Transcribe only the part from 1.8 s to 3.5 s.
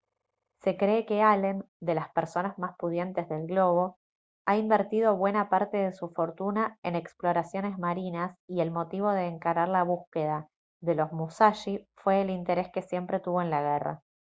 las personas más pudientes del